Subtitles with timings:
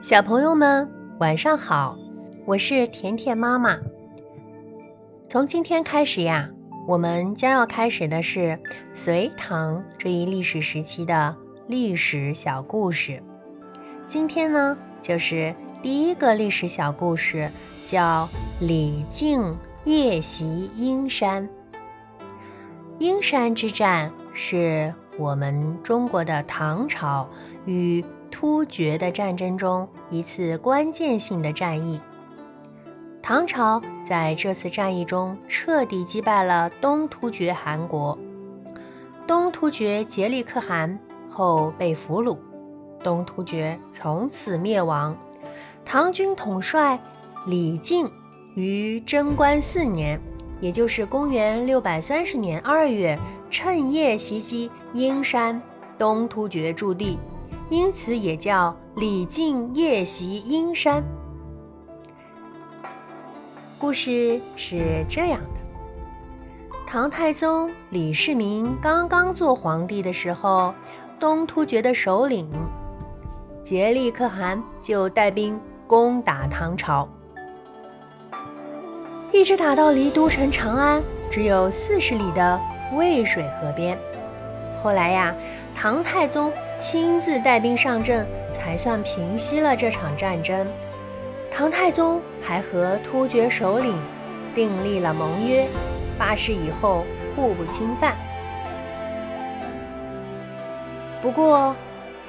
[0.00, 1.98] 小朋友们，晚上好！
[2.46, 3.76] 我是甜甜妈妈。
[5.28, 6.48] 从今天开始呀，
[6.86, 8.56] 我们将要开始的是
[8.94, 11.34] 隋唐这一历史时期的
[11.66, 13.20] 历史小故事。
[14.06, 15.52] 今天呢，就是
[15.82, 17.50] 第一个历史小故事，
[17.84, 18.28] 叫
[18.60, 21.48] 李靖夜袭阴山。
[23.00, 27.28] 阴山之战是我们中国的唐朝
[27.66, 32.00] 与突厥的战争中一次关键性的战役。
[33.22, 38.18] 唐朝在这次战役中彻底击败了东突厥汗国，
[39.26, 42.36] 东突厥竭力可汗后被俘虏，
[43.02, 45.16] 东突厥从此灭亡。
[45.84, 46.98] 唐军统帅
[47.46, 48.10] 李靖
[48.54, 50.20] 于贞观四年。
[50.60, 53.16] 也就是公元六百三十年二月，
[53.48, 55.62] 趁夜袭击阴山
[55.96, 57.16] 东突厥驻地，
[57.70, 61.04] 因此也叫李靖夜袭阴山。
[63.78, 65.60] 故事是这样的：
[66.86, 70.72] 唐太宗李世民刚刚做皇帝的时候，
[71.20, 72.48] 东突厥的首领
[73.62, 77.06] 竭力可汗就带兵攻打唐朝。
[79.30, 82.58] 一直打到离都城长安只有四十里的
[82.96, 83.96] 渭水河边。
[84.82, 85.34] 后来呀，
[85.74, 90.66] 唐太宗亲自带兵上阵，才算平息了这场战争。
[91.50, 94.00] 唐太宗还和突厥首领
[94.54, 95.66] 订立了盟约，
[96.16, 98.16] 发誓以后互不侵犯。
[101.20, 101.74] 不过，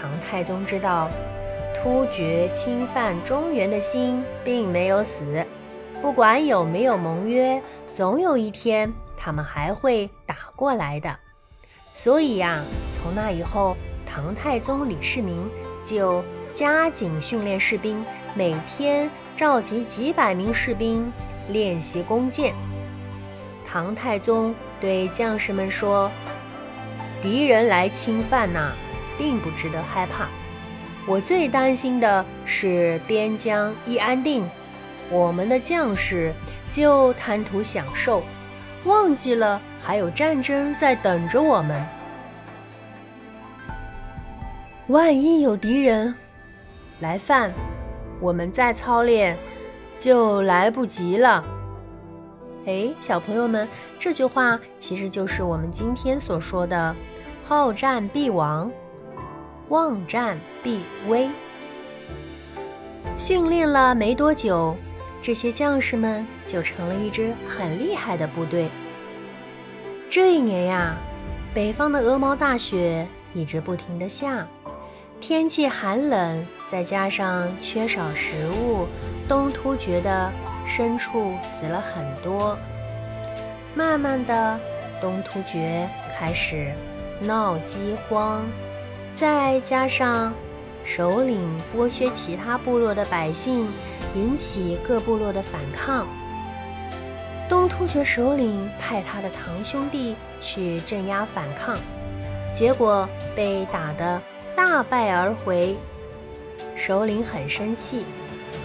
[0.00, 1.10] 唐太宗知道
[1.76, 5.44] 突厥侵犯中原的心并没有死。
[6.00, 7.60] 不管有没有盟约，
[7.92, 11.14] 总有一天他们还会打过来的。
[11.92, 12.62] 所以呀，
[12.94, 15.48] 从那以后，唐太宗李世民
[15.84, 16.24] 就
[16.54, 21.12] 加紧训练士兵，每天召集几百名士兵
[21.48, 22.54] 练习弓箭。
[23.66, 26.10] 唐太宗对将士们说
[27.22, 28.72] ：“敌人来侵犯呐，
[29.18, 30.28] 并不值得害怕。
[31.06, 34.48] 我最担心的是边疆一安定。”
[35.10, 36.32] 我们的将士
[36.70, 38.22] 就贪图享受，
[38.84, 41.86] 忘记了还有战争在等着我们。
[44.88, 46.14] 万一有敌人
[47.00, 47.52] 来犯，
[48.20, 49.36] 我们再操练
[49.98, 51.44] 就来不及了。
[52.66, 53.68] 哎，小朋友们，
[53.98, 56.94] 这句话其实就是我们今天所说的
[57.46, 58.70] “好战必亡，
[59.68, 61.28] 忘战必危”。
[63.16, 64.76] 训练了没多久。
[65.22, 68.70] 这些将士们就成了一支很厉害的部队。
[70.12, 70.96] 这一年呀，
[71.54, 74.44] 北方的鹅毛大雪一直不停的下，
[75.20, 78.88] 天气寒冷，再加上缺少食物，
[79.28, 80.32] 东突厥的
[80.66, 82.58] 牲畜死了很多。
[83.72, 84.58] 慢慢的，
[85.00, 85.88] 东突厥
[86.18, 86.72] 开始
[87.22, 88.42] 闹饥荒，
[89.14, 90.34] 再加上
[90.84, 91.40] 首领
[91.72, 93.68] 剥削其他部落的百姓。
[94.16, 96.04] 引起各部落的反抗。
[97.50, 101.76] 东突厥首领派他的堂兄弟去镇压反抗，
[102.54, 104.22] 结果被打得
[104.54, 105.76] 大败而回。
[106.76, 108.04] 首领很生气，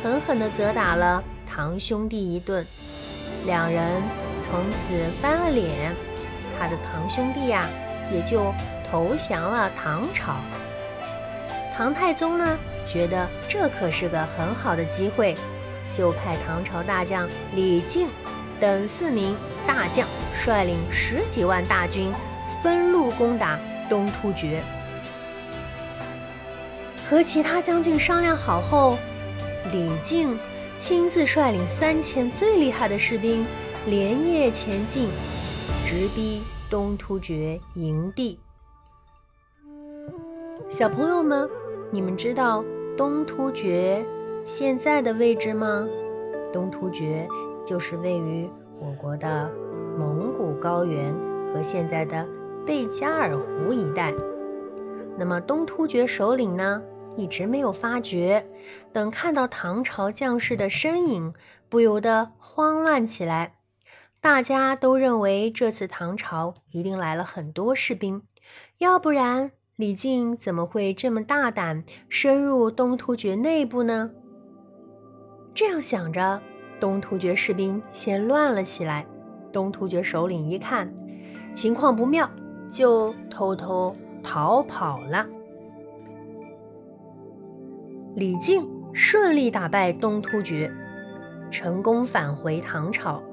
[0.04, 2.64] 狠狠地责打了堂兄弟一顿，
[3.48, 4.04] 两人
[4.44, 5.92] 从此翻了脸。
[6.60, 7.68] 他的堂兄弟呀，
[8.14, 8.54] 也就
[8.92, 10.36] 投降了唐朝。
[11.76, 12.56] 唐太宗呢？
[12.88, 15.36] 觉得这可是个很好的机会，
[15.92, 18.08] 就派唐朝大将李靖
[18.60, 19.36] 等四名
[19.68, 22.12] 大将率领十几万大军
[22.62, 24.62] 分路攻打东突厥。
[27.10, 28.98] 和其他将军商量好后，
[29.72, 30.38] 李靖
[30.78, 33.46] 亲自率领三千最厉害的士兵
[33.86, 35.10] 连夜前进，
[35.86, 38.40] 直逼东突厥营地。
[40.68, 41.48] 小朋友们，
[41.92, 42.64] 你们知道？
[42.98, 44.04] 东突厥
[44.46, 45.86] 现在的位置吗？
[46.52, 47.28] 东突厥
[47.66, 49.52] 就是位于我国的
[49.98, 51.14] 蒙古高原
[51.52, 52.28] 和现在的
[52.66, 54.14] 贝加尔湖一带。
[55.18, 56.84] 那么东突厥首领呢，
[57.16, 58.46] 一直没有发觉，
[58.94, 61.34] 等看到唐朝将士的身影，
[61.70, 63.56] 不由得慌乱起来。
[64.22, 68.22] 大家都认为这次唐朝一定来了很多士兵，
[68.80, 69.52] 要不然。
[69.78, 74.12] 李靖怎么会这么大胆，深入东突厥内部呢？
[75.54, 76.42] 这样想着，
[76.80, 79.06] 东突厥士兵先乱了起来。
[79.52, 80.94] 东突厥首领一看
[81.54, 82.30] 情况不妙，
[82.70, 85.26] 就偷偷逃跑了。
[88.16, 90.70] 李靖顺利打败东突厥，
[91.50, 93.24] 成功返回唐朝。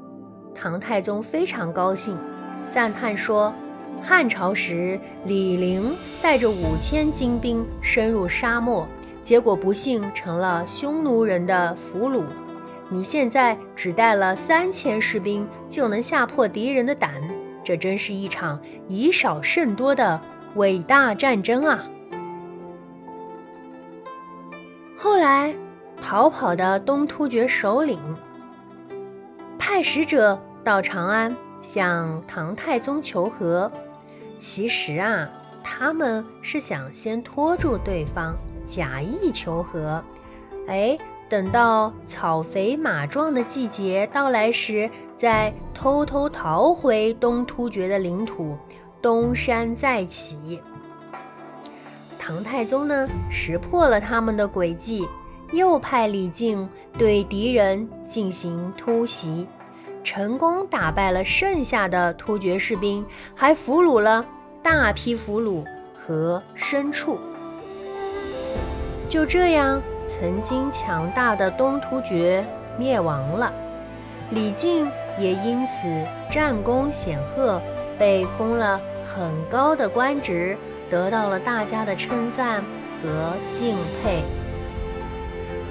[0.54, 2.16] 唐太宗非常高兴，
[2.70, 3.52] 赞叹说
[4.02, 8.86] ：“汉朝时，李陵带着五千精兵深入沙漠，
[9.24, 12.22] 结果不幸成了匈奴人的俘虏。
[12.92, 17.10] 你现在只带了三千士兵，就能吓破敌人的胆，
[17.64, 20.20] 这真是一场以少胜多的
[20.56, 21.82] 伟大战争啊！”
[24.98, 25.54] 后来，
[26.02, 27.98] 逃跑的东突厥首领
[29.58, 33.72] 派使者到长安向唐太宗求和。
[34.38, 35.30] 其实啊，
[35.62, 38.36] 他们是想先拖住对方，
[38.66, 40.04] 假意求和。
[40.68, 40.98] 哎，
[41.32, 48.54] 等到草肥马壮的季节到来时，再偷偷逃回东突厥的领土，
[49.00, 50.60] 东山再起。
[52.18, 55.08] 唐太宗呢，识破了他们的诡计，
[55.52, 56.68] 又派李靖
[56.98, 59.48] 对敌人进行突袭，
[60.04, 63.02] 成功打败了剩下的突厥士兵，
[63.34, 64.22] 还俘虏了
[64.62, 65.64] 大批俘虏
[65.94, 67.18] 和牲畜。
[69.08, 72.44] 就这样，曾经强大的东突厥
[72.78, 73.52] 灭亡了，
[74.30, 75.88] 李靖也因此
[76.30, 77.60] 战功显赫，
[77.98, 80.56] 被封了很高的官职。
[80.90, 82.62] 得到了大家的称赞
[83.02, 84.20] 和敬佩，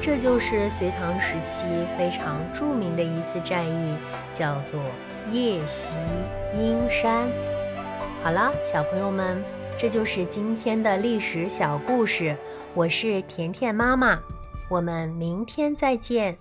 [0.02, 3.96] 这就是隋唐时期非常著名的一次战役，
[4.34, 4.80] 叫做
[5.32, 5.92] 夜袭
[6.56, 7.30] 阴山。
[8.24, 9.44] 好了，小朋友们，
[9.78, 12.36] 这就是今天的历史小故事。
[12.74, 14.18] 我是甜甜妈妈，
[14.70, 16.38] 我们明天再见。